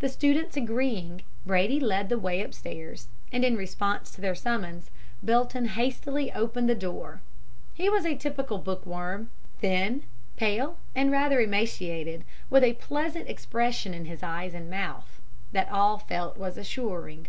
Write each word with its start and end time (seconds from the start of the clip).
"The 0.00 0.10
students 0.10 0.54
agreeing, 0.58 1.22
Brady 1.46 1.80
led 1.80 2.10
the 2.10 2.18
way 2.18 2.42
upstairs, 2.42 3.08
and 3.32 3.42
in 3.42 3.56
response 3.56 4.10
to 4.10 4.20
their 4.20 4.34
summons 4.34 4.90
Belton 5.22 5.64
hastily 5.68 6.30
opened 6.34 6.68
the 6.68 6.74
door. 6.74 7.22
He 7.72 7.88
was 7.88 8.04
a 8.04 8.14
typical 8.14 8.58
book 8.58 8.84
worm 8.84 9.30
thin, 9.58 10.02
pale 10.36 10.76
and 10.94 11.10
rather 11.10 11.40
emaciated, 11.40 12.22
but 12.50 12.60
with 12.60 12.64
a 12.64 12.74
pleasant 12.84 13.30
expression 13.30 13.94
in 13.94 14.04
his 14.04 14.22
eyes 14.22 14.52
and 14.52 14.68
mouth, 14.68 15.22
that 15.52 15.70
all 15.72 15.96
felt 15.96 16.36
was 16.36 16.58
assuring. 16.58 17.26